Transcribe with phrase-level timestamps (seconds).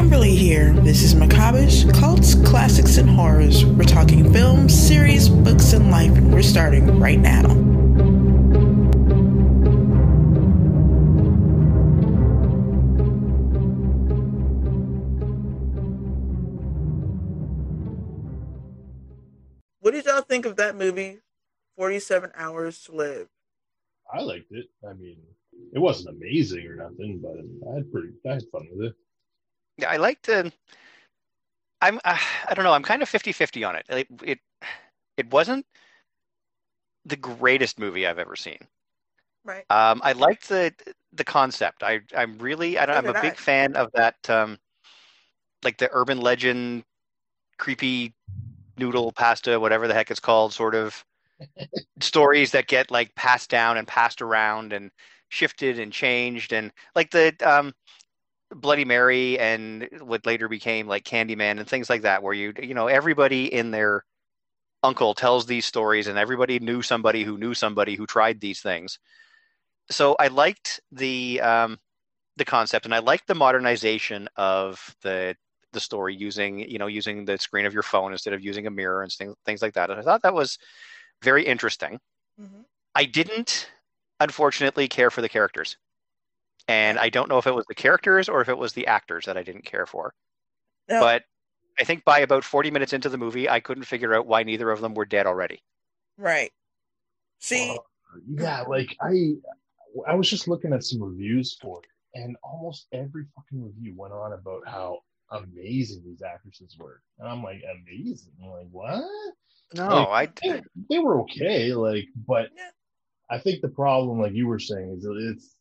[0.00, 0.72] Kimberly here.
[0.72, 3.66] This is Macabreish, Cults, Classics, and Horrors.
[3.66, 7.42] We're talking films, series, books, and life, and we're starting right now.
[19.80, 21.18] What did y'all think of that movie,
[21.76, 23.28] 47 Hours to Live?
[24.10, 24.64] I liked it.
[24.82, 25.18] I mean,
[25.74, 27.36] it wasn't amazing or nothing, but
[27.70, 28.94] I had pretty, I had fun with it.
[29.80, 30.52] Yeah, I like to.
[31.80, 31.98] I'm.
[32.04, 32.18] Uh,
[32.48, 32.72] I don't know.
[32.72, 33.86] I'm kind of 50-50 on it.
[33.88, 34.06] it.
[34.22, 34.38] It
[35.16, 35.66] it wasn't
[37.04, 38.58] the greatest movie I've ever seen.
[39.44, 39.64] Right.
[39.70, 40.72] Um, I liked the
[41.12, 41.82] the concept.
[41.82, 42.78] I I'm really.
[42.78, 44.16] I don't, I'm So a big fan of that.
[44.28, 44.58] Um,
[45.62, 46.84] like the urban legend,
[47.58, 48.14] creepy
[48.78, 51.04] noodle pasta, whatever the heck it's called, sort of
[52.00, 54.90] stories that get like passed down and passed around and
[55.28, 57.72] shifted and changed and like the um
[58.54, 62.74] Bloody Mary and what later became like Candyman and things like that, where you you
[62.74, 64.04] know everybody in their
[64.82, 68.98] uncle tells these stories, and everybody knew somebody who knew somebody who tried these things.
[69.90, 71.78] So I liked the um,
[72.36, 75.36] the concept, and I liked the modernization of the
[75.72, 78.70] the story using you know using the screen of your phone instead of using a
[78.70, 79.90] mirror and things things like that.
[79.90, 80.58] And I thought that was
[81.22, 82.00] very interesting.
[82.40, 82.64] Mhm.
[82.94, 83.70] I didn't,
[84.20, 85.76] unfortunately, care for the characters.
[86.70, 89.26] And I don't know if it was the characters or if it was the actors
[89.26, 90.14] that I didn't care for.
[90.88, 91.24] No, But
[91.80, 94.70] I think by about 40 minutes into the movie, I couldn't figure out why neither
[94.70, 95.64] of them were dead already.
[96.16, 96.52] right.
[97.40, 99.34] See, Uh, yeah, like I,
[100.06, 104.12] I was just looking at some reviews for it, and almost every fucking review went
[104.12, 108.32] on about how amazing these actresses were, and I'm like, amazing?
[108.44, 109.02] I'm like, what?
[109.74, 112.70] No, Like, I they, they were okay, like, but Yeah.
[113.30, 115.56] I think the problem, like you were saying, is that it's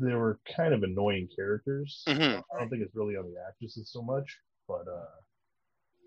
[0.00, 2.08] they were kind of annoying characters.
[2.08, 2.42] Mhm.
[2.54, 4.38] I don't think it's really on the actresses so much,
[4.68, 5.06] but uh,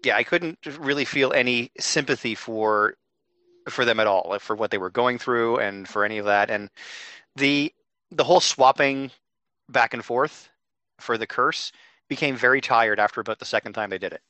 [0.04, 2.96] yeah, I couldn't really feel any sympathy for
[3.70, 6.52] for them at all, for what they were going through and for any of that.
[6.52, 6.70] And
[7.36, 7.74] the
[8.12, 9.12] the whole swapping
[9.70, 10.50] back and forth
[11.00, 11.72] for the curse
[12.10, 14.22] became very tired after about the second time they did it.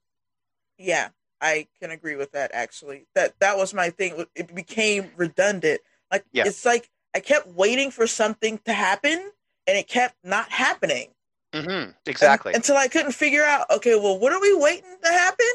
[0.78, 1.10] yeah,
[1.42, 2.52] I can agree with that.
[2.54, 4.26] Actually, that that was my thing.
[4.36, 5.82] It became redundant.
[6.12, 6.44] Like Yeah.
[6.44, 9.32] it's like I kept waiting for something to happen,
[9.68, 11.10] and it kept not happening.
[11.54, 11.92] Mm-hmm.
[12.06, 12.54] Exactly.
[12.54, 13.70] Un- until I couldn't figure out.
[13.72, 15.46] Okay, well, what are we waiting to happen?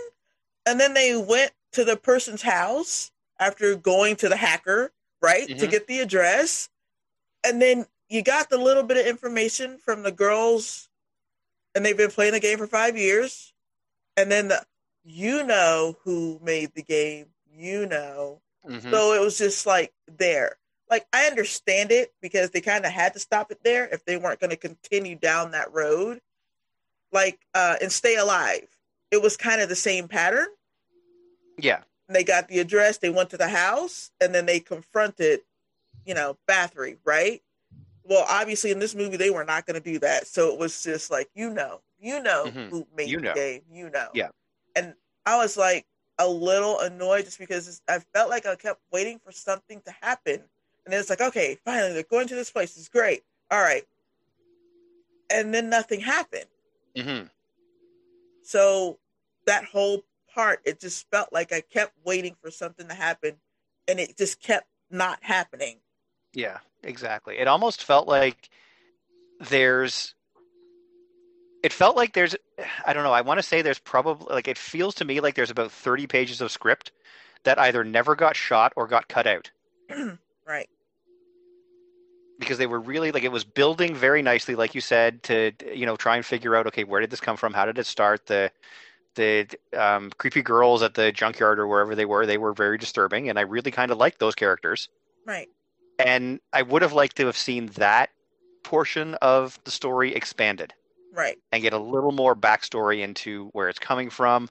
[0.66, 5.54] And then they went to the person's house after going to the hacker, right, to
[5.54, 5.70] Mhm.
[5.70, 6.68] get the address,
[7.44, 10.88] and then you got the little bit of information from the girls,
[11.74, 13.52] and they've been playing the game for five years,
[14.16, 14.66] and then the
[15.02, 18.42] you know who made the game, you know.
[18.66, 18.90] Mhm.
[18.90, 20.58] So it was just like there.
[20.90, 24.16] Like I understand it because they kind of had to stop it there if they
[24.16, 26.20] weren't going to continue down that road.
[27.12, 28.66] Like uh and stay alive.
[29.10, 30.46] It was kind of the same pattern.
[31.58, 31.82] yeah.
[32.08, 35.42] They got the address, they went to the house, and then they confronted,
[36.04, 37.40] you know, Bathory, right?
[38.02, 40.26] Well, obviously in this movie they were not going to do that.
[40.26, 42.68] So it was just like, you know, you know Mhm.
[42.70, 43.34] who made You the know.
[43.34, 44.08] game, you know.
[44.12, 44.30] Yeah.
[44.74, 45.86] And I was like
[46.18, 50.42] a little annoyed just because I felt like I kept waiting for something to happen.
[50.84, 52.76] And then it's like, okay, finally, they're going to this place.
[52.76, 53.22] It's great.
[53.50, 53.84] All right.
[55.30, 56.46] And then nothing happened.
[56.96, 57.22] hmm
[58.42, 58.98] So
[59.46, 60.04] that whole
[60.34, 63.36] part, it just felt like I kept waiting for something to happen
[63.86, 65.78] and it just kept not happening.
[66.32, 67.38] Yeah, exactly.
[67.38, 68.50] It almost felt like
[69.40, 70.14] there's
[71.62, 72.36] it felt like there's
[72.86, 75.34] I don't know, I want to say there's probably like it feels to me like
[75.34, 76.92] there's about 30 pages of script
[77.44, 79.50] that either never got shot or got cut out
[80.50, 80.68] right.
[82.40, 85.86] because they were really like it was building very nicely like you said to you
[85.86, 87.52] know try and figure out okay, where did this come from?
[87.52, 88.26] How did it start?
[88.26, 88.50] The
[89.16, 89.46] the
[89.76, 93.38] um, creepy girls at the junkyard or wherever they were, they were very disturbing and
[93.38, 94.88] I really kind of liked those characters.
[95.26, 95.48] Right.
[95.98, 98.10] and I would have liked to have seen that
[98.64, 100.72] portion of the story expanded
[101.12, 101.36] Right.
[101.52, 104.48] and get a little more backstory into where it's coming from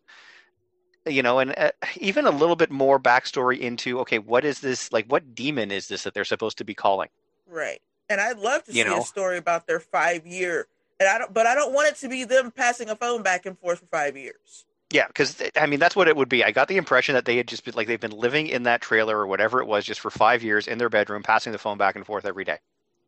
[1.10, 4.92] you know and uh, even a little bit more backstory into okay what is this
[4.92, 7.10] like what demon is this that they're supposed to be calling
[7.48, 7.82] Right.
[8.10, 9.00] And I'd love to You see know?
[9.00, 10.68] a story about their five year
[11.00, 13.46] and I don't but I don't want it to be them passing a phone back
[13.46, 14.66] and forth for five years.
[14.92, 17.38] yeah because i mean that's what it would be i got the impression that they
[17.38, 20.00] had just been like they've been living in that trailer or whatever it was just
[20.00, 22.58] for five years in their bedroom passing the phone back and forth every day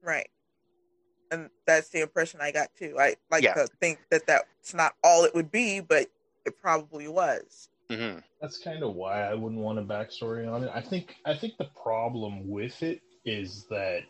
[0.03, 0.29] Right.
[1.31, 2.97] And that's the impression I got too.
[2.99, 3.53] I like Yeah.
[3.53, 6.07] to think that that's not all it would be, but
[6.45, 7.69] it probably was.
[7.91, 10.71] Hmm that's kind of why I wouldn't want a backstory on it.
[10.73, 14.01] I think I think the problem with it is that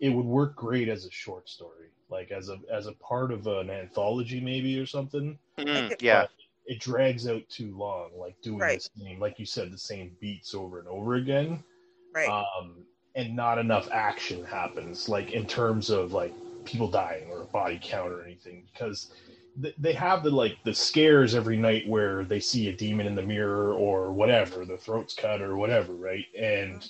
[0.00, 1.88] it would work great as a short story.
[2.10, 5.38] like as a as a part of an anthology maybe or something.
[5.58, 6.22] Mm, yeah.
[6.22, 6.30] But
[6.66, 8.82] it drags out too long, like doing Right.
[8.94, 11.64] the same, like you said, the same beats over and over again.
[12.14, 12.28] Right.
[12.28, 16.34] Um, and not enough action happens, like in terms of like
[16.64, 20.74] people dying or a body count or anything, because th- they have the like the
[20.74, 25.14] scares every night where they see a demon in the mirror or whatever, the throat's
[25.14, 26.24] cut or whatever, right?
[26.38, 26.88] And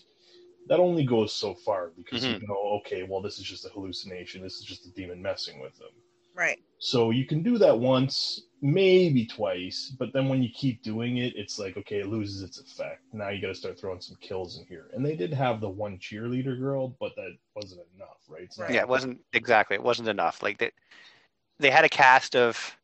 [0.69, 2.47] that only goes so far because you mm-hmm.
[2.47, 4.43] know, okay, well, this is just a hallucination.
[4.43, 5.89] This is just a demon messing with them.
[6.35, 6.61] right.
[6.79, 11.35] So you can do that once, maybe twice, but then when you keep doing it,
[11.37, 13.03] it's like okay, it loses its effect.
[13.13, 14.87] Now you got to start throwing some kills in here.
[14.95, 18.49] And they did have the one cheerleader girl, but that wasn't enough, right?
[18.57, 18.73] Right.
[18.73, 19.75] Yeah, it wasn't exactly.
[19.75, 20.43] It wasn't enough.
[20.43, 20.71] Like they,
[21.63, 22.77] they had a cast of.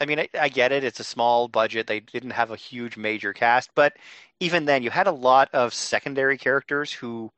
[0.00, 0.84] I mean, I, I get it.
[0.84, 1.86] It's a small budget.
[1.86, 3.94] They didn't have a huge major cast, but
[4.40, 7.32] even then, you had a lot of secondary characters who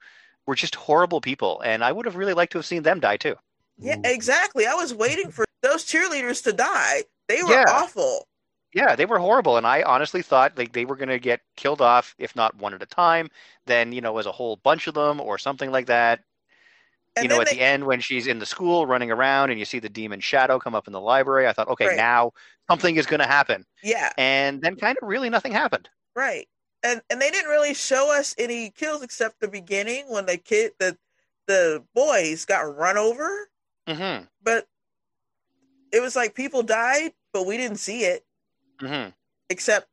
[0.47, 3.17] were just horrible people, and I would have really liked to have seen them die
[3.19, 3.37] too.
[3.79, 4.67] Yeah, exactly.
[4.67, 7.05] I was waiting for those cheerleaders to die.
[7.29, 7.65] They were Yeah.
[7.69, 8.27] awful.
[8.73, 11.81] Yeah, they were horrible, and I honestly thought like they were going to get killed
[11.81, 13.29] off, if not one at a time,
[13.67, 16.23] then you know as a whole bunch of them or something like that.
[17.17, 19.59] And you know, at they, the end when she's in the school running around and
[19.59, 21.97] you see the demon shadow come up in the library, I thought, okay, Right.
[21.97, 22.33] now
[22.69, 25.89] something is going to happen, yeah, and then kind of really nothing happened.
[26.15, 26.49] right.
[26.83, 30.73] And and they didn't really show us any kills except the beginning when the kid
[30.79, 30.97] the
[31.47, 33.51] the boys got run over,
[33.87, 34.67] hmm but
[35.93, 38.25] it was like people died, but we didn't see it
[38.81, 39.11] hmm
[39.49, 39.89] except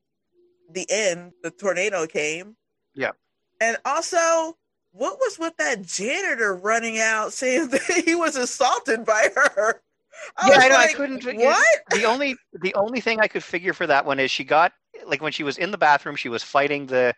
[0.69, 1.33] the end.
[1.43, 2.57] The tornado came.
[2.93, 3.11] Yeah.
[3.59, 4.57] And also,
[4.97, 9.81] what was with that janitor running out saying that he was assaulted by her?
[10.43, 10.75] Yeah, was I know.
[10.77, 11.67] I couldn't figure- What?
[11.91, 14.73] The only the only thing I could figure for that one is she got
[15.05, 17.13] like when she was in the bathroom, she was fighting the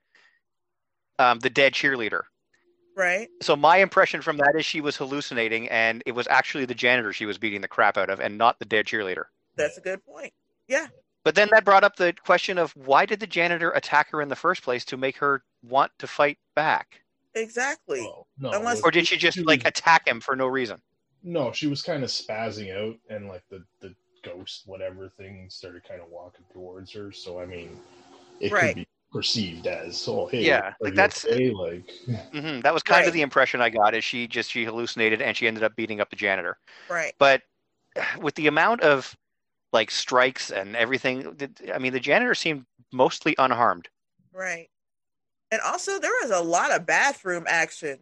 [1.17, 2.21] um, the dead cheerleader.
[2.95, 3.29] Right.
[3.41, 7.13] So my impression from that is she was hallucinating, and it was actually the janitor
[7.13, 9.23] she was beating the crap out of, and not the dead cheerleader.
[9.55, 10.33] That's a good point.
[10.67, 10.87] Yeah.
[11.23, 14.27] But then that brought up the question of why did the janitor attack her in
[14.29, 17.01] the first place to make her want to fight back,
[17.35, 18.01] Exactly.
[18.01, 20.81] Well, no, Unless- or did she just like attack him for no reason?
[21.23, 23.93] No, she was kind of spazzing out, and like the the
[24.23, 27.11] ghost whatever thing started kind of walking towards her.
[27.11, 27.79] So I mean,
[28.39, 28.69] it Right.
[28.75, 31.49] could be perceived as, oh hey, Yeah, like that's- okay?
[31.51, 31.89] like
[32.31, 33.07] hmm That was kind Right.
[33.07, 33.95] of the impression I got.
[33.95, 36.57] Is she just she hallucinated and she ended up beating up the janitor?
[36.89, 37.13] Right.
[37.19, 37.41] But
[38.19, 39.15] with the amount of
[39.71, 41.37] like strikes and everything,
[41.73, 43.87] I mean, the janitor seemed mostly unharmed.
[44.33, 44.69] Right.
[45.51, 47.99] And also, there was a lot of bathroom action.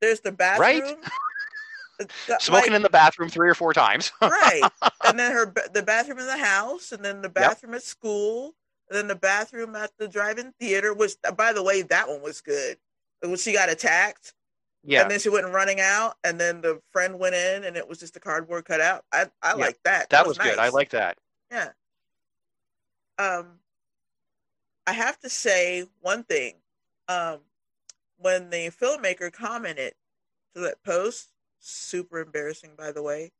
[0.00, 0.96] There's the bathroom.
[1.98, 4.12] the- Smoking like- in the bathroom three or four times.
[4.20, 4.62] right.
[5.04, 8.54] And then her the bathroom in the house, and then the bathroom at school,
[8.90, 10.92] and then the bathroom at the drive-in theater.
[10.92, 12.76] Which, by the way, that one was good.
[13.20, 14.34] When she got attacked,
[14.84, 17.88] yeah, and then she went running out, and then the friend went in, and it
[17.88, 19.04] was just a cardboard cutout.
[19.12, 20.10] I I Yeah, like that.
[20.10, 20.58] that was good.
[20.58, 21.16] I like that.
[21.50, 21.68] Yeah.
[23.18, 23.60] Um,
[24.86, 26.54] I have to say one thing.
[27.08, 27.40] Um,
[28.18, 29.94] when the filmmaker commented
[30.54, 33.32] to that post, super embarrassing, by the way.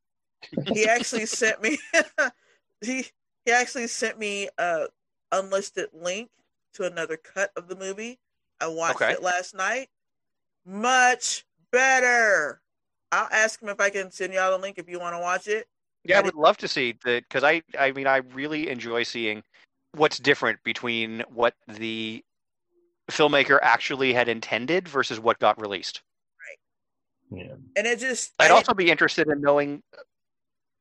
[0.73, 1.79] He actually sent me.
[2.81, 3.07] he
[3.45, 4.87] he actually sent me a
[5.31, 6.31] unlisted link
[6.75, 8.19] to another cut of the movie.
[8.61, 9.13] I watched Okay.
[9.13, 9.89] it last night.
[10.65, 12.61] Much better.
[13.11, 15.49] I'll ask him if I can send y'all the link if you want to watch
[15.49, 15.67] it.
[16.05, 19.03] Yeah, I I would love to see that because I, I mean, I really enjoy
[19.03, 19.43] seeing
[19.93, 22.25] what's different between what the
[23.11, 26.03] filmmaker actually had intended versus what got released.
[27.31, 27.41] Right.
[27.45, 29.83] Yeah, And it just I'd I- also be interested in knowing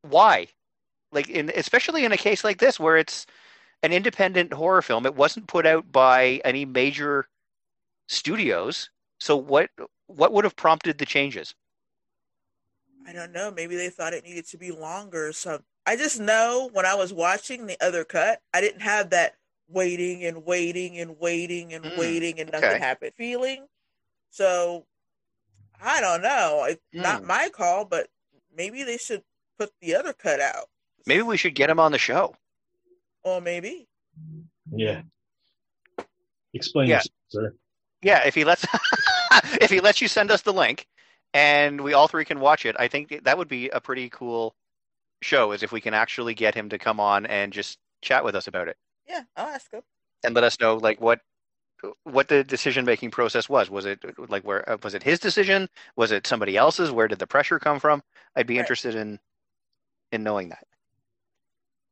[0.04, 0.48] why,
[1.12, 3.26] like in especially in a case like this where it's
[3.84, 5.06] an independent horror film.
[5.06, 7.28] It wasn't put out by any major
[8.08, 8.90] studios.
[9.20, 9.70] So what
[10.08, 11.54] what would have prompted the changes?
[13.08, 13.50] I don't know.
[13.52, 15.66] Maybe they thought it needed to be longer or something.
[15.88, 19.34] I just know when I was watching the other cut, I didn't have that
[19.72, 22.80] waiting and waiting and waiting and Mm, waiting and nothing okay.
[22.80, 23.68] happened feeling.
[24.30, 24.86] So
[25.82, 26.66] I don't know.
[26.70, 27.28] It's not Mm.
[27.28, 28.10] my call, but
[28.56, 29.24] maybe they should
[29.58, 30.70] put the other cut out.
[31.06, 32.36] Maybe we should get him on the show.
[33.24, 33.88] Or maybe.
[34.72, 35.04] yeah.
[36.54, 36.96] Explain Yeah.
[36.98, 37.56] yourself, sir.
[38.02, 38.66] Yeah, if he lets
[39.62, 40.88] if he lets you send us the link
[41.34, 44.56] and we all three can watch it, I think that would be a pretty cool
[45.22, 48.36] show is if we can actually get him to come on and just chat with
[48.36, 48.78] us about it
[49.12, 49.82] Yeah, I'll ask him.
[50.24, 51.20] and let us know like what
[52.04, 53.70] what the decision making process was.
[53.70, 54.00] Was it
[54.30, 55.68] like where uh, was it his decision?
[55.96, 56.92] Was it somebody else's?
[56.92, 58.02] Where did the pressure come from?
[58.36, 58.60] I'd be Right.
[58.62, 59.20] interested in
[60.12, 60.66] in knowing that.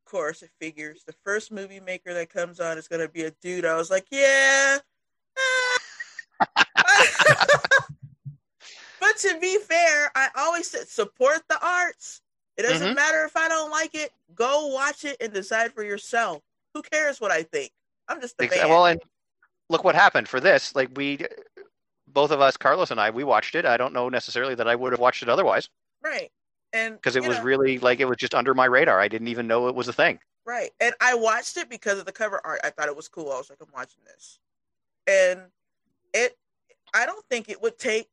[0.06, 3.24] Of course, it figures the first movie maker that comes on is going to be
[3.24, 3.64] a dude.
[3.64, 4.78] I was like, yeah.
[9.00, 12.20] but to be fair, I always said support the arts.
[12.56, 12.94] It doesn't Mhm.
[12.96, 14.12] matter if I don't like it.
[14.34, 16.42] Go watch it and decide for yourself.
[16.74, 17.72] Who cares what I think?
[18.08, 18.68] I'm just the Ex- fan.
[18.68, 19.00] Well, and
[19.68, 20.74] look what happened for this.
[20.74, 21.18] Like we,
[22.08, 23.64] both of us, Carlos and I, we watched it.
[23.64, 25.68] I don't know necessarily that I would have watched it otherwise
[26.02, 26.30] right.
[26.72, 29.00] And because it was know, really like it was just under my radar.
[29.00, 30.18] I didn't even know it was a thing.
[30.46, 30.70] Right.
[30.80, 32.60] And I watched it because of the cover art.
[32.64, 33.32] I thought it was cool.
[33.32, 34.38] I was like, I'm watching this.
[35.06, 35.40] And
[36.14, 36.36] it
[36.94, 38.08] I don't think it would take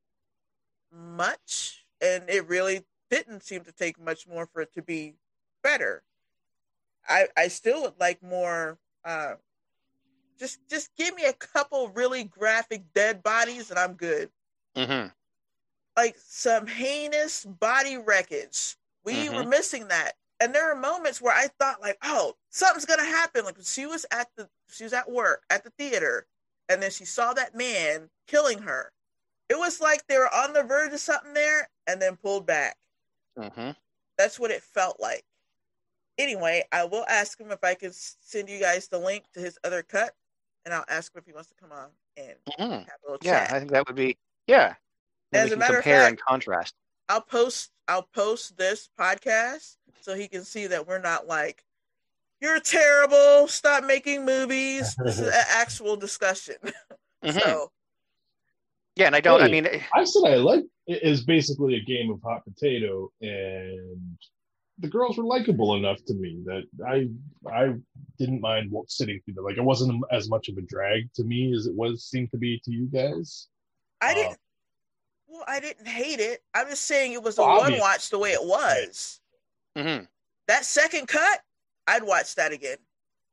[0.91, 1.85] much.
[2.01, 5.13] And it really didn't seem to take much more for it to be
[5.63, 6.03] better.
[7.07, 9.35] I I still would like more uh
[10.39, 14.31] just just give me a couple really graphic dead bodies and I'm good.
[14.75, 15.07] hmm
[15.95, 18.77] Like some heinous body wreckage.
[19.03, 23.03] We were missing that and there are moments where I thought like, oh, something's gonna
[23.03, 23.45] happen.
[23.45, 26.27] Like she was at the she was at work at the theater,
[26.69, 28.91] and then she saw that man killing her.
[29.49, 32.77] It was like they were on the verge of something there, and then pulled back.
[33.37, 33.71] hmm
[34.17, 35.25] That's what it felt like.
[36.17, 39.57] Anyway, I will ask him if I can send you guys the link to his
[39.63, 40.15] other cut,
[40.65, 43.17] and I'll ask him if he wants to come on and hmm have a little
[43.21, 43.53] Yeah, chat.
[43.53, 44.75] I think that would be yeah.
[45.31, 46.75] Then As a can matter of compare and fact- contrast.
[47.09, 51.63] I'll post I'll post this podcast so he can see that we're not like
[52.41, 53.47] you're terrible.
[53.47, 54.95] Stop making movies.
[55.03, 56.55] This is an actual discussion.
[57.23, 57.33] Mhm.
[57.41, 57.71] So
[58.95, 59.41] Yeah, and I don't.
[59.41, 64.17] I mean, I said I like it is basically a game of hot potato, and
[64.79, 67.09] the girls were likable enough to me that I
[67.51, 67.73] I
[68.19, 69.45] didn't mind wa- sitting through them.
[69.45, 72.37] Like it wasn't as much of a drag to me as it was seemed to
[72.37, 73.47] be to you guys.
[74.01, 74.37] I Uh, didn't.
[75.27, 76.41] Well, I didn't hate it.
[76.53, 79.19] I'm just saying it was a Well, one watch the way it was.
[79.75, 80.07] mhm.
[80.47, 81.41] That second cut,
[81.87, 82.77] I'd watch that again.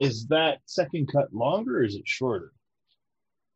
[0.01, 2.53] Is that second cut longer or is it shorter?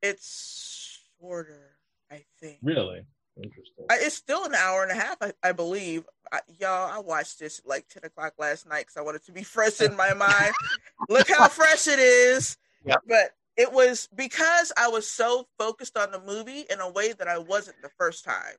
[0.02, 1.78] It's shorter,
[2.11, 2.59] I think.
[2.62, 3.04] Really
[3.42, 3.85] interesting.
[3.90, 6.04] It's still an hour and a half, I, I believe.
[6.33, 9.42] I, y'all, I watched this like 10 o'clock last night because I wanted to be
[9.42, 10.54] fresh in my mind.
[11.09, 12.57] Look how fresh it is.
[12.85, 13.02] Yep.
[13.09, 17.28] But it was because I was so focused on the movie in a way that
[17.28, 18.54] I wasn't the first time.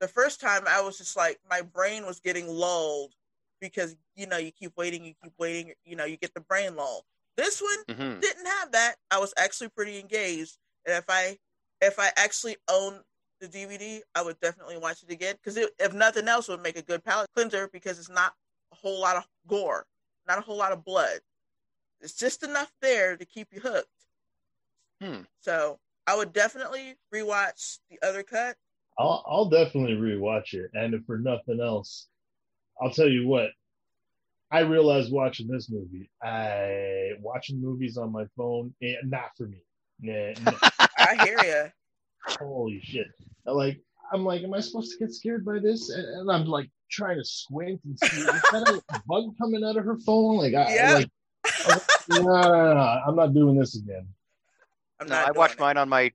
[0.00, 3.14] The first time I was just like, my brain was getting lulled
[3.60, 6.76] because, you know, you keep waiting, you keep waiting, you know, you get the brain
[6.76, 7.04] lull.
[7.36, 8.96] This one, hmm didn't have that.
[9.10, 10.56] I was actually pretty engaged,
[10.86, 11.38] and if I
[11.80, 13.00] if I actually owned
[13.50, 16.78] the DVD, I would definitely watch it again because if nothing else, it would make
[16.78, 18.32] a good palate cleanser because it's not
[18.72, 19.86] a whole lot of gore,
[20.26, 21.20] not a whole lot of blood.
[22.00, 23.88] It's just enough there to keep you hooked.
[25.00, 25.22] Hmm.
[25.40, 28.56] So I would definitely rewatch the other cut.
[28.98, 32.08] I'll I'll definitely rewatch it, and if for nothing else,
[32.80, 33.50] I'll tell you what.
[34.48, 39.58] I realized watching this movie, I watching movies on my phone, eh, not for me.
[40.00, 40.52] Nah, nah.
[40.98, 41.72] I hear you.
[42.24, 43.06] Holy shit!
[43.44, 43.80] Like
[44.12, 45.90] I'm like, am I supposed to get scared by this?
[45.90, 49.76] And, and I'm like trying to squint and see is that a bug coming out
[49.76, 50.36] of her phone?
[50.38, 50.94] Like, I, Yeah.
[50.94, 51.10] like,
[51.44, 54.06] I was like, no, no, no, no, I'm not doing this again.
[55.00, 55.16] I'm No.
[55.16, 55.60] I watched it.
[55.60, 56.12] mine on my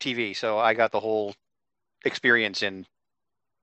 [0.00, 1.34] TV, so I got the whole
[2.04, 2.86] experience in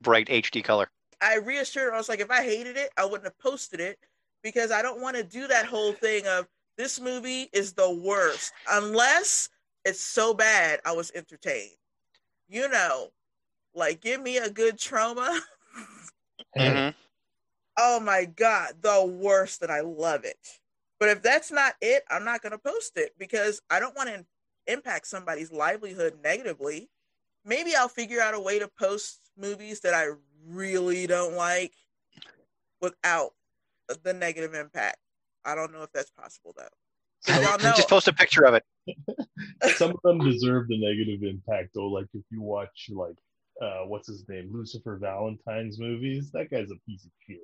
[0.02, 0.90] bright HD color.
[1.22, 1.94] I reassured her.
[1.94, 3.98] I was like, if I hated it, I wouldn't have posted it
[4.44, 6.48] because I don't want to do that whole thing of
[6.78, 9.50] this movie is the worst unless
[9.86, 11.78] it's so bad I was entertained.
[12.48, 13.10] You know,
[13.76, 15.42] like give me a good trauma.
[16.58, 16.94] Mhm.
[17.78, 20.38] oh my god, the worst that I love it.
[21.00, 24.10] But if that's not it, I'm not going to post it because I don't want
[24.10, 24.26] to
[24.68, 26.90] impact somebody's livelihood negatively.
[27.46, 30.08] Maybe I'll figure out a way to post movies that I
[30.46, 31.74] really don't like
[32.82, 33.32] without
[34.04, 34.98] the negative impact.
[35.46, 36.68] I don't know if that's possible though.
[37.26, 38.64] 'Cause y'all Just post a picture of it.
[39.78, 41.88] Some of them deserve the negative impact though.
[41.88, 43.16] Like if you watch like
[43.62, 47.38] uh what's his name, Lucifer Valentine's movies, that guy's a piece of shit.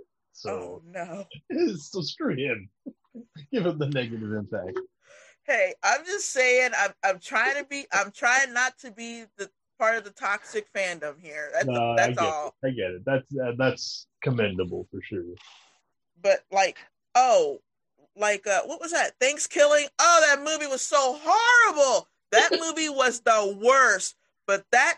[0.47, 1.25] oh So no.
[1.77, 2.69] so screw him.
[3.51, 4.79] Give him the negative impact.
[5.43, 6.71] Hey, I'm just saying.
[6.77, 7.85] I'm I'm trying to be.
[7.93, 11.49] I'm trying not to be the part of the toxic fandom here.
[11.53, 12.55] That's No, I get all.
[12.63, 12.67] it.
[12.67, 13.01] I get it.
[13.05, 15.23] That's uh, that's commendable for sure.
[16.21, 16.77] but like
[17.15, 17.59] oh
[18.19, 19.17] like uh what was that?
[19.19, 19.87] Thankskilling?
[19.99, 22.07] Oh that movie was so horrible.
[22.31, 24.15] That movie was the worst.
[24.45, 24.97] But that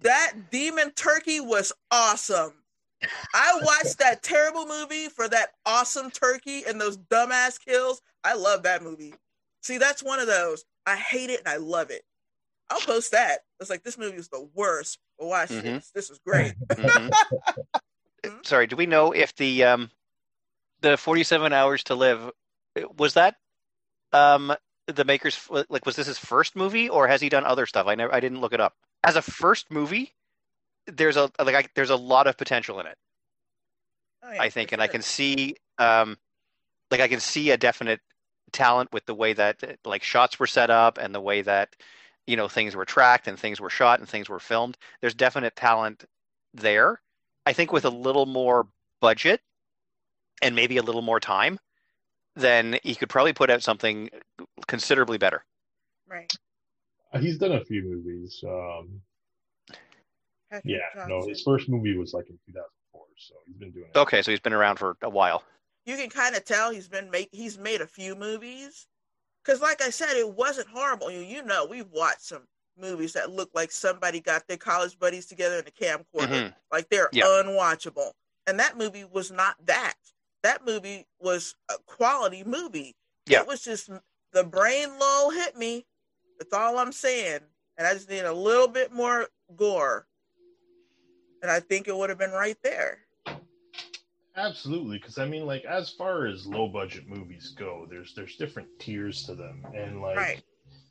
[0.00, 2.52] that demon turkey was awesome.
[3.34, 8.00] I watched that terrible movie for that awesome turkey and those dumbass kills.
[8.24, 9.14] I love that movie.
[9.62, 10.64] See that's one of those.
[10.86, 12.02] I hate it and i love it.
[12.70, 13.40] I'll post that.
[13.60, 14.98] It's like this movie was the worst.
[15.18, 15.62] But watch Mhm.
[15.62, 15.90] this.
[15.94, 16.54] This was great.
[16.70, 17.12] Mhm.
[18.44, 19.90] Sorry, do we know if the um
[20.80, 22.30] the 47 hours to live
[22.96, 23.36] was that
[24.12, 24.54] um
[24.86, 27.86] the makers like was this his first movie or has he done other stuff?
[27.86, 28.74] I never I didn't look it up.
[29.04, 30.14] As a first movie,
[30.86, 32.96] there's a like I, there's a lot of potential in it.
[34.22, 36.16] Oh, yeah, I think, and I can see, um,
[36.90, 38.00] like I can see a definite
[38.52, 41.76] talent with the way that like shots were set up and the way that
[42.26, 44.76] you know things were tracked and things were shot and things were filmed.
[45.00, 46.04] There's definite talent
[46.54, 47.00] there.
[47.44, 48.66] I think with a little more
[49.00, 49.40] budget
[50.42, 51.58] and maybe a little more time,
[52.36, 54.10] then he could probably put out something
[54.66, 55.44] considerably better.
[56.08, 56.32] Right.
[57.12, 58.42] Uh, He's done a few movies.
[58.46, 59.00] Um,
[60.50, 63.98] Patrick yeah, no, his first movie was like in 2004, so he's been doing it.
[63.98, 65.42] Okay, so he's been around for a while.
[65.86, 68.86] you can kind of tell he's been make he's made a few movies
[69.44, 72.42] because like i said it wasn't horrible you, you know we've watched some
[72.76, 76.54] movies that look like somebody got their college buddies together in a camcorder Mhm.
[76.72, 77.24] like they're Yeah.
[77.24, 78.10] unwatchable
[78.48, 79.94] and that movie was not that
[80.46, 82.94] that movie was a quality movie.
[83.26, 83.40] Yeah.
[83.40, 83.90] it was just
[84.32, 85.84] the brain lull hit me.
[86.38, 87.40] That's all i'm saying.
[87.76, 89.26] And i just need a little bit more
[89.56, 90.06] gore.
[91.42, 92.98] And i think it would have been right there.
[94.36, 98.68] Absolutely, because I mean, like as far as low budget movies go, there's there's different
[98.78, 100.42] tiers to them, and like Right.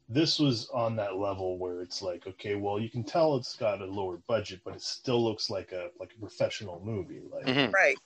[0.09, 3.81] this was on that level where it's like, okay, well, you can tell it's got
[3.83, 7.71] a lower budget, but it still looks like a like a professional movie, like Mhm.
[7.71, 7.97] right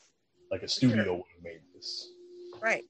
[0.51, 2.11] like a studio would have made this.
[2.61, 2.85] Right.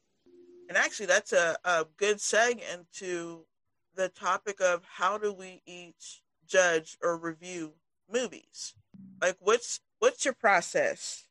[0.67, 3.45] And actually, that's a, a good seg into
[3.95, 7.73] the topic of how do we each judge or review
[8.11, 8.75] movies?
[9.21, 11.25] Like, what's what's your process?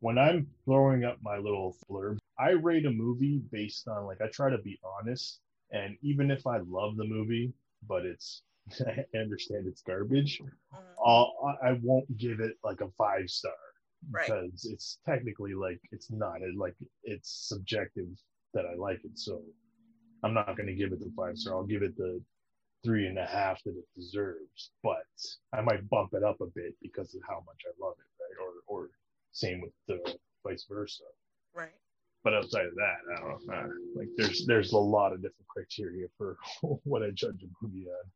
[0.00, 4.26] When I'm throwing up my little blurb, I rate a movie based on like I
[4.28, 7.52] try to be honest, and even if I love the movie,
[7.88, 8.42] but it's
[8.80, 10.40] I understand it's garbage,
[10.74, 11.56] Mhm.
[11.62, 13.52] I I won't give it like a five star
[14.10, 14.26] Right.
[14.26, 18.08] because it's technically like it's not it, like it's subjective
[18.54, 19.18] that I like it.
[19.18, 19.42] So
[20.22, 21.54] I'm not going to give it the five star.
[21.54, 22.20] I'll give it the
[22.84, 24.70] three and a half that it deserves.
[24.82, 25.06] But
[25.52, 28.44] I might bump it up a bit because of how much I love it, right?
[28.44, 28.88] Or or
[29.32, 30.16] same with the
[30.46, 31.04] vice versa.
[31.54, 31.70] Right.
[32.24, 33.54] But outside of that, I don't know.
[33.54, 36.36] Uh, like there's there's a lot of different criteria for
[36.84, 38.10] what I judge a movie on.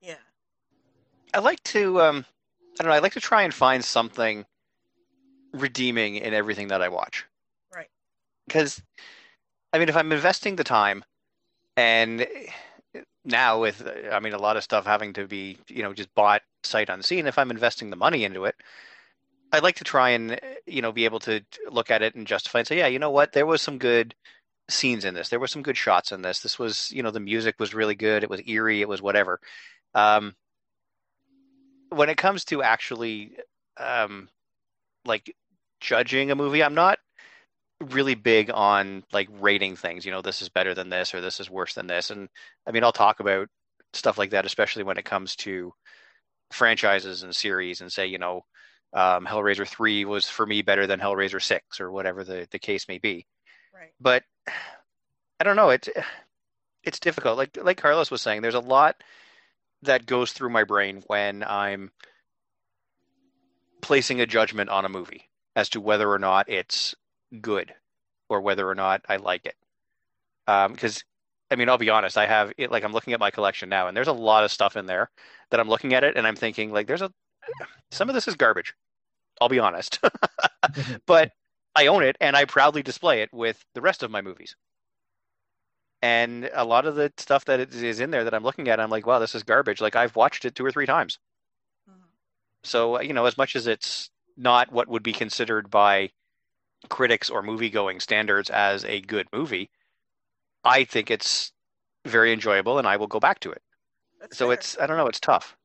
[0.00, 0.14] Yeah.
[1.32, 2.24] I like to, um,
[2.78, 4.44] I don't know, I like to try and find something
[5.52, 7.24] redeeming in everything that I watch.
[7.74, 7.88] Right.
[8.46, 8.82] Because,
[9.72, 11.04] I mean, if I'm investing the time,
[11.76, 12.26] and
[13.24, 16.42] now with, I mean, a lot of stuff having to be, you know, just bought
[16.64, 18.54] sight unseen, if I'm investing the money into it,
[19.52, 22.60] I'd like to try and, you know, be able to look at it and justify
[22.60, 24.14] and say, yeah, you know what, there was some good
[24.68, 25.28] scenes in this.
[25.28, 26.40] There were some good shots in this.
[26.40, 28.22] This was, you know, the music was really good.
[28.22, 28.80] It was eerie.
[28.80, 29.40] It was whatever.
[29.94, 30.36] Um,
[31.88, 33.32] when it comes to actually
[33.76, 34.28] um
[35.04, 35.34] like
[35.80, 36.98] judging a movie i'm not
[37.92, 41.40] really big on like rating things you know this is better than this or this
[41.40, 42.10] is worse than this.
[42.10, 42.28] And
[42.66, 43.48] i mean i'll talk about
[43.94, 45.72] stuff like that especially when it comes to
[46.52, 48.44] franchises and series and say you know
[48.92, 52.88] um, hellraiser 3 was for me better than hellraiser 6 or whatever the, the case
[52.88, 53.26] may be.
[53.72, 53.92] Right.
[54.00, 54.24] but
[55.38, 55.88] i don't know it's
[56.82, 57.38] it's difficult.
[57.38, 58.96] Like like carlos was saying there's a lot
[59.82, 61.90] that goes through my brain when I'm
[63.80, 66.94] placing a judgment on a movie as to whether or not it's
[67.40, 67.74] good
[68.28, 69.56] or whether or not I like it.
[70.46, 71.04] Um, because,
[71.50, 73.88] I mean, I'll be honest, I have it like I'm looking at my collection now,
[73.88, 75.10] and there's a lot of stuff in there
[75.50, 77.12] that I'm looking at it and I'm thinking, like, there's a
[77.90, 78.74] some of this is garbage.
[79.40, 80.00] I'll be honest.
[81.06, 81.32] but
[81.74, 84.54] I own it and I proudly display it with the rest of my movies.
[86.02, 88.90] And a lot of the stuff that is in there that I'm looking at, I'm
[88.90, 89.80] like, wow, this is garbage.
[89.80, 91.18] Like I've watched it two or three times.
[92.62, 96.10] So, you know, as much as it's not what would be considered by
[96.88, 99.70] critics or movie going standards as a good movie,
[100.64, 101.52] I think it's
[102.04, 103.62] very enjoyable and I will go back to it.
[104.20, 104.54] That's So fair.
[104.54, 105.56] it's, I don't know, it's tough.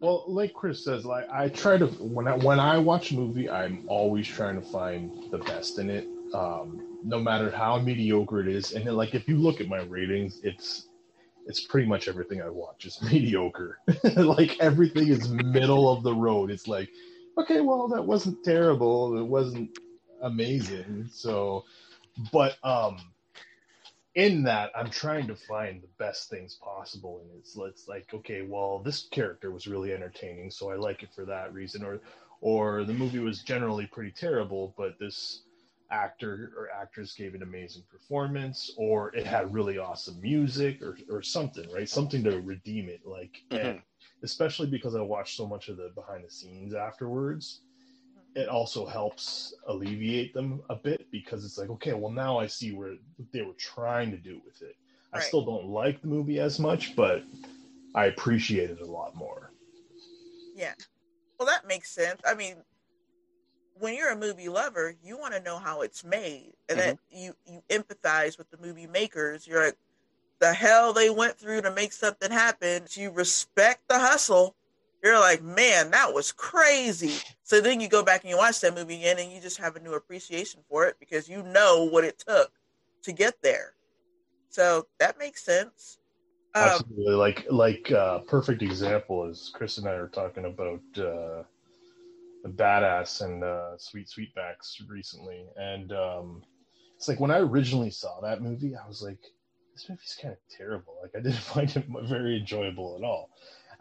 [0.00, 3.50] Well, like Chris says, like I try to when I when I watch a movie,
[3.50, 8.48] I'm always trying to find the best in it, um, no matter how mediocre it
[8.48, 8.72] is.
[8.72, 10.88] And then, like if you look at my ratings, it's
[11.50, 13.80] it's pretty much everything I watch is mediocre.
[14.16, 16.50] like everything is middle of the road.
[16.50, 16.88] It's like,
[17.36, 19.76] okay, well that wasn't terrible, it wasn't
[20.22, 21.10] amazing.
[21.12, 21.64] So,
[22.32, 22.98] but um,
[24.14, 28.42] in that I'm trying to find the best things possible, and it's it's like okay,
[28.42, 32.00] well this character was really entertaining, so I like it for that reason, or
[32.40, 35.42] or the movie was generally pretty terrible, but this
[35.90, 41.22] actor or actress gave an amazing performance, or it had really awesome music, or or
[41.22, 41.88] something, right?
[41.88, 43.66] Something to redeem it, like mm-hmm.
[43.66, 43.82] and
[44.22, 47.60] especially because I watched so much of the behind the scenes afterwards
[48.34, 52.72] it also helps alleviate them a bit because it's like, okay, well now I see
[52.72, 52.94] where
[53.32, 54.76] they were trying to do with it.
[55.12, 57.24] I still don't like the movie as much, but
[57.96, 59.52] I appreciate it a lot more.
[60.54, 60.74] Yeah.
[61.38, 62.20] Well, that makes sense.
[62.24, 62.56] I mean,
[63.80, 66.88] when you're a movie lover, you want to know how it's made, and mm-hmm.
[66.90, 69.46] that you you empathize with the movie makers.
[69.46, 69.78] You're like,
[70.38, 72.84] the hell they went through to make something happen.
[72.90, 74.54] You respect the hustle.
[75.02, 77.14] You're like, man, that was crazy.
[77.42, 79.76] So then you go back and you watch that movie again, and you just have
[79.76, 82.52] a new appreciation for it because you know what it took
[83.02, 83.72] to get there.
[84.50, 85.98] So that makes sense.
[86.54, 87.14] Um, Absolutely.
[87.14, 91.44] Like like uh, perfect example is Chris and I are talking about uh,
[92.42, 96.42] the badass and uh, sweet sweetbacks recently, and um,
[96.96, 99.20] it's like when I originally saw that movie, I was like,
[99.74, 100.96] this movie's kind of terrible.
[101.02, 103.30] Like I didn't find it very enjoyable at all.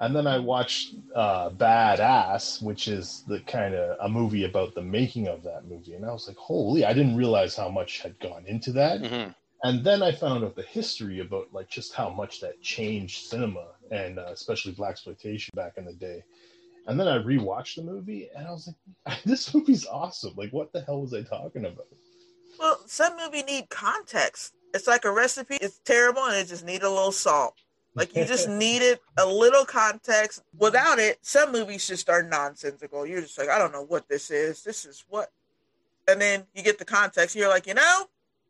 [0.02, 4.82] And then I watched uh, Badass, which is the kind of a movie about the
[4.82, 6.86] making of that movie, and I was like, holy!
[6.86, 9.02] I didn't realize how much had gone into that.
[9.02, 9.32] Mm-hmm
[9.63, 13.67] and then I found out the history about like just how much that changed cinema
[13.91, 16.24] and uh, especially black exploitation back in the day.
[16.88, 18.74] And then I rewatched the movie and I was
[19.06, 20.34] like, this movie's awesome.
[20.36, 21.88] Like, what the hell was I talking about?
[22.60, 24.54] Well, some movie need context.
[24.74, 25.58] It's like a recipe.
[25.62, 27.56] It's terrible and it just need a little salt.
[27.96, 30.44] Like you just needed a little context.
[30.58, 33.06] Without it, some movies just are nonsensical.
[33.06, 34.63] You're just like, I don't know what this is.
[34.63, 35.32] This is what,
[36.08, 37.36] and then you get the context.
[37.36, 38.06] You're like, you know,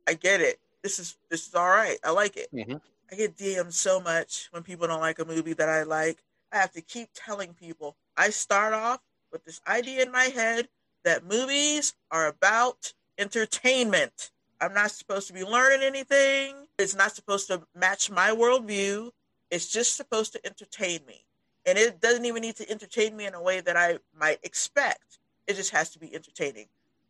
[0.08, 1.98] I get it this is this is all right.
[2.04, 2.48] I like it.
[2.54, 2.78] Mm-hmm.
[3.12, 6.24] I get DM'd so much when people don't like a movie that I like.
[6.52, 7.96] I have to keep telling people.
[8.20, 9.00] I start off
[9.32, 10.68] with this idea in my head
[11.06, 14.32] that movies are about entertainment.
[14.60, 16.68] I'm not supposed to be learning anything.
[16.78, 19.12] It's not supposed to match my worldview.
[19.50, 21.24] It's just supposed to entertain me.
[21.66, 25.20] And it doesn't even need to entertain me in a way that I might expect.
[25.48, 26.68] It just has to be entertaining.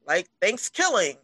[0.08, 1.18] Like Thankskilling,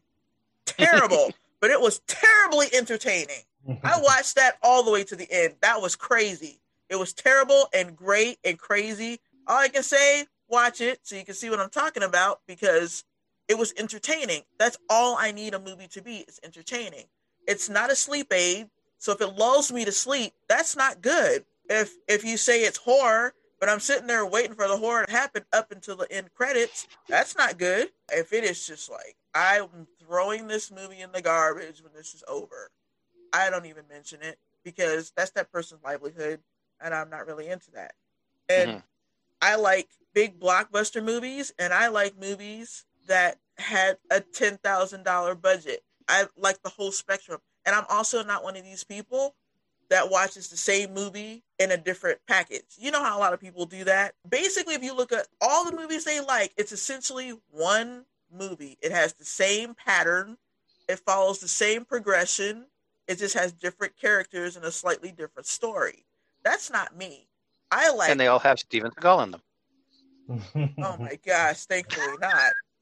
[0.65, 1.30] terrible.
[1.62, 3.43] but it was terribly entertaining.
[3.84, 5.54] I watched that all the way to the end.
[5.62, 6.60] That was crazy.
[6.89, 9.19] It was terrible and great and crazy.
[9.47, 13.03] All I can say, watch it so you can see what I'm talking about because
[13.47, 14.41] it was entertaining.
[14.58, 17.05] That's all I need a movie to be is entertaining.
[17.47, 18.69] It's not a sleep aid.
[18.97, 21.45] So if it lulls me to sleep, that's not good.
[21.69, 25.12] If if you say it's horror, but I'm sitting there waiting for the horror to
[25.12, 27.89] happen up until the end credits, that's not good.
[28.12, 32.23] If it is just like I'm throwing this movie in the garbage when this is
[32.27, 32.71] over.
[33.34, 36.39] I don't even mention it because that's that person's livelihood,
[36.81, 37.93] and I'm not really into that.
[38.47, 38.79] And mm-hmm.
[39.45, 45.36] I like big blockbuster movies, and I like movies that had a ten thousand dollar
[45.36, 45.84] budget.
[46.08, 49.36] I like the whole spectrum, and I'm also not one of these people
[49.89, 52.65] that watches the same movie in a different package.
[52.79, 54.15] You know how a lot of people do that.
[54.27, 58.79] Basically, if you look at all the movies they like, it's essentially one movie.
[58.81, 60.38] It has the same pattern,
[60.89, 62.65] it follows the same progression,
[63.08, 66.08] it just has different characters and a slightly different story.
[66.43, 67.27] That's not me.
[67.71, 69.41] I like And they all have Steven Seagal in them.
[70.84, 72.51] oh my gosh, thankfully not.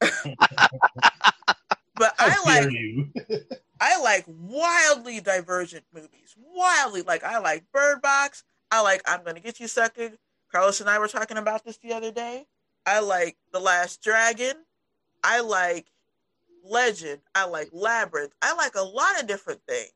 [1.96, 3.44] but I like
[3.80, 6.34] I like wildly divergent movies.
[6.36, 8.44] Wildly like I like Bird Box.
[8.70, 10.10] I like I'm gonna get you sucker.
[10.50, 12.46] Carlos and I were talking about this the other day.
[12.86, 14.54] I like The Last Dragon.
[15.24, 15.86] I like
[16.64, 17.20] Legend.
[17.34, 18.34] I like Labyrinth.
[18.40, 19.90] I like a lot of different things.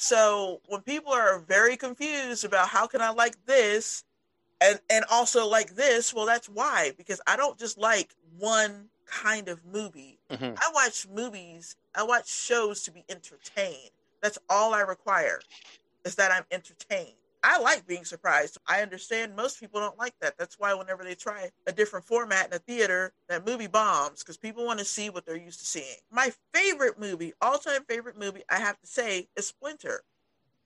[0.00, 4.02] So when people are very confused about how can I like this
[4.58, 9.48] and and also like this, well that's why because I don't just like one kind
[9.48, 10.18] of movie.
[10.30, 10.54] Mm-hmm.
[10.56, 13.90] I watch movies, I watch shows to be entertained.
[14.22, 15.40] That's all I require
[16.06, 17.19] is that I'm entertained.
[17.42, 18.58] I like being surprised.
[18.66, 20.36] I understand most people don't like that.
[20.36, 24.36] That's why whenever they try a different format in a theater, that movie bombs because
[24.36, 25.96] people want to see what they're used to seeing.
[26.10, 30.02] My favorite movie, all time favorite movie, I have to say, is Splinter.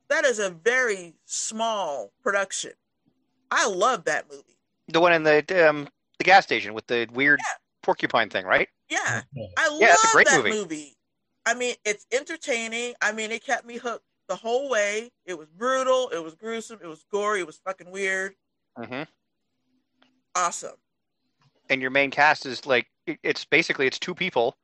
[0.09, 2.73] That is a very small production.
[3.51, 4.59] I love that movie.
[4.89, 7.57] The one in the um, the gas station with the weird yeah.
[7.83, 8.69] porcupine thing, right?
[8.91, 9.23] Yeah,
[9.57, 10.51] I yeah, love that movie.
[10.51, 10.97] movie.
[11.47, 12.95] I mean, it's entertaining.
[13.01, 15.11] I mean, it kept me hooked the whole way.
[15.27, 16.11] It was brutal.
[16.13, 16.79] It was gruesome.
[16.83, 17.41] It was gory.
[17.41, 18.35] It was fucking weird.
[18.79, 19.03] Mm-hmm.
[20.35, 20.77] Awesome.
[21.71, 24.57] And your main cast is like it's basically it's two people,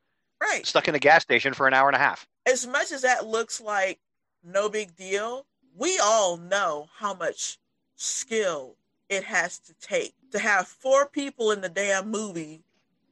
[0.42, 2.26] right, stuck in a gas station for an hour and a half.
[2.46, 4.00] As much as that looks like
[4.44, 5.46] no big deal,
[5.76, 7.58] we all know how much
[7.96, 8.76] skill
[9.08, 12.62] it has to take to have four people in the damn movie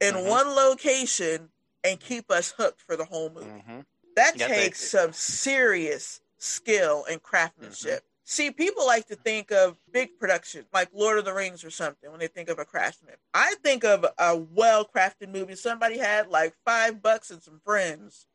[0.01, 0.29] in mm-hmm.
[0.29, 1.49] one location
[1.83, 3.47] and keep us hooked for the whole movie.
[3.47, 3.79] Mm-hmm.
[4.15, 7.99] That yep, takes some serious skill and craftsmanship.
[7.99, 8.05] Mm-hmm.
[8.23, 12.11] See, people like to think of big production like Lord of the Rings or something
[12.11, 13.15] when they think of a craftsman.
[13.33, 15.55] I think of a well crafted movie.
[15.55, 18.27] Somebody had like five bucks and some friends,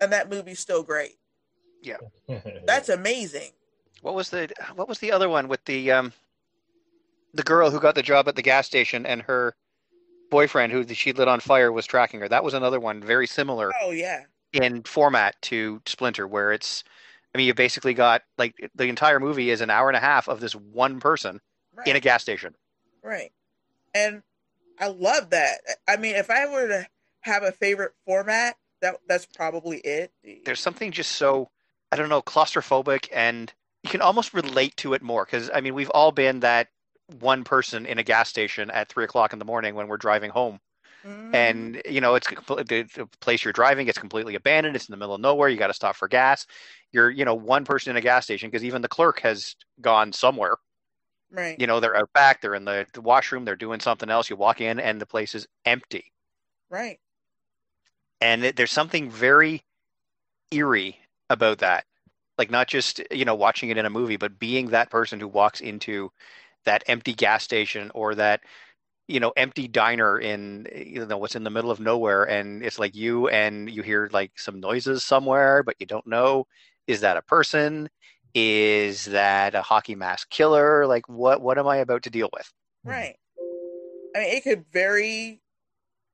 [0.00, 1.16] and that movie's still great.
[1.82, 1.96] Yeah,
[2.66, 3.50] that's amazing.
[4.02, 6.12] What was the What was the other one with the um
[7.32, 9.54] the girl who got the job at the gas station and her
[10.30, 12.28] boyfriend who she lit on fire was tracking her.
[12.28, 14.24] That was another one very similar Oh yeah.
[14.52, 16.84] in format to Splinter, where it's,
[17.34, 20.28] I mean, you basically got like the entire movie is an hour and a half
[20.28, 21.40] of this one person
[21.74, 21.86] Right.
[21.86, 22.54] in a gas station.
[23.02, 23.30] Right.
[23.94, 24.22] And
[24.78, 25.60] I love that.
[25.88, 26.86] I mean, if I were to
[27.20, 30.10] have a favorite format, that that's probably it.
[30.44, 31.50] There's something just so,
[31.92, 35.74] I don't know, claustrophobic, and you can almost relate to it more because I mean,
[35.74, 36.68] we've all been that
[37.20, 40.30] one person in a gas station at three o'clock in the morning when we're driving
[40.30, 40.60] home.
[41.04, 41.34] Mhm.
[41.34, 44.76] and you know it's the, the place you're driving it's completely abandoned.
[44.76, 45.48] It's in the middle of nowhere.
[45.48, 46.46] You got to stop for gas.
[46.92, 50.12] You're you know one person in a gas station because even the clerk has gone
[50.12, 50.56] somewhere.
[51.32, 51.60] Right.
[51.60, 54.28] you know they're out back they're in the, the washroom they're doing something else.
[54.30, 56.12] You walk in and the place is empty.
[56.70, 57.00] Right.
[58.20, 59.62] and it, there's something very
[60.52, 60.98] eerie
[61.30, 61.86] about that.
[62.38, 65.28] Like not just you know watching it in a movie but being that person who
[65.28, 66.10] walks into
[66.64, 68.42] that empty gas station or that
[69.10, 72.78] you know empty diner in you know what's in the middle of nowhere and it's
[72.78, 76.46] like you and you hear like some noises somewhere but you don't know
[76.86, 77.88] is that a person
[78.34, 82.52] is that a hockey mask killer like what what am i about to deal with
[82.84, 83.16] Right.
[84.16, 85.40] I mean, it could very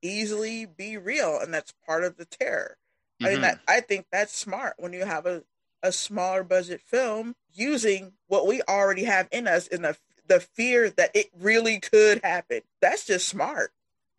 [0.01, 2.77] easily be real, and that's part of the terror.
[3.23, 3.41] I mean, Mhm.
[3.41, 5.43] that I think that's smart when you have a,
[5.81, 10.89] a smaller budget film using what we already have in us in the the fear
[10.91, 12.61] that it really could happen.
[12.81, 13.71] That's just smart.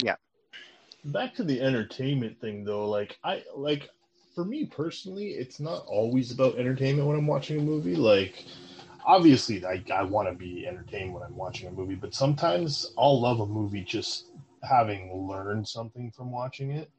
[0.02, 0.16] Yeah.
[1.04, 3.88] Back to the entertainment thing though like i like
[4.34, 8.44] for me personally it's not always about entertainment when i'm watching a movie like
[9.06, 13.20] obviously i, I want to be entertained when i'm watching a movie but sometimes i'll
[13.20, 14.26] love a movie just
[14.68, 16.90] having learned something from watching it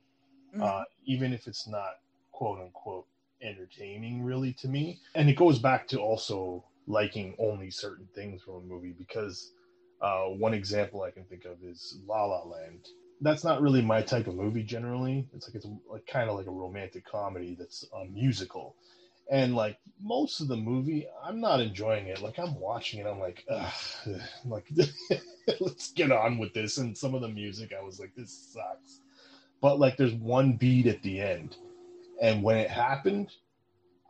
[0.56, 0.63] Mhm.
[0.63, 2.00] uh, even if it's not
[2.32, 3.06] quote unquote
[3.41, 8.56] entertaining really to me and it goes back to also liking only certain things from
[8.56, 9.54] a movie because
[10.02, 12.88] uh, one example i can think of is la la land.
[13.21, 15.28] That's not really my type of movie generally.
[15.34, 18.75] It's like it's like kind of like a romantic comedy that's a musical.
[19.32, 22.21] And like most of the movie i'm not enjoying it.
[22.21, 23.73] Like i'm watching it i'm like Ugh,
[24.45, 24.67] like
[25.62, 26.78] let's get on with this.
[26.80, 29.02] And some of the music i was like this sucks.
[29.62, 31.58] But like there's one beat at the end.
[32.21, 33.34] And when it happened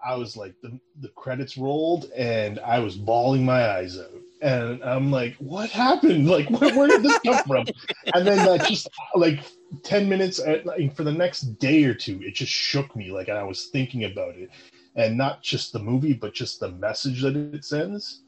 [0.05, 4.21] i was like the, the credits rolled and i was bawling my eyes out.
[4.41, 6.27] And i'm like what happened?
[6.27, 7.67] Like where, where did this come from?
[8.13, 9.39] And then that just like
[9.83, 13.29] 10 minutes at, like, for the next day or two it just shook me like
[13.29, 14.49] i was thinking about it.
[14.95, 18.21] And not just the movie but just the message that it sends.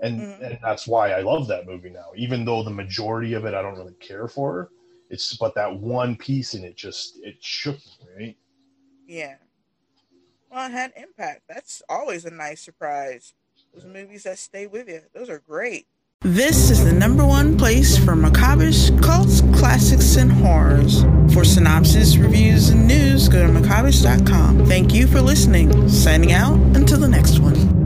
[0.00, 0.42] And, Mhm.
[0.42, 2.06] and that's why i love that movie now.
[2.16, 4.70] Even though the majority of it i don't really care for
[5.10, 8.36] it's but that one piece in it just it shook me right?
[9.06, 9.36] Yeah.
[10.66, 11.42] It had impact.
[11.48, 13.34] That's always a nice surprise.
[13.74, 15.86] Those movies that stay with you, those are great.
[16.22, 21.04] This is the number one place for macabreish, cults, classics, and horrors.
[21.32, 24.66] For synopsis, reviews, and news, go to macabreish.com.
[24.66, 25.88] Thank you for listening.
[25.88, 27.77] Signing out until the next one.